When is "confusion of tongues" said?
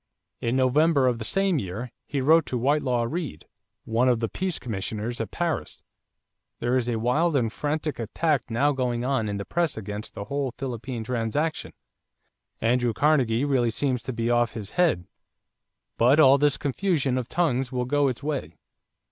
16.57-17.71